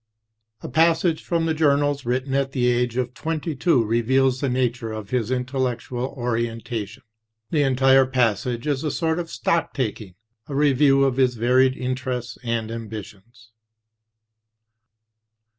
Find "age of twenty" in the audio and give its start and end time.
2.65-3.55